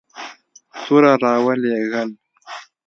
[0.83, 2.09] توره را ولېږل.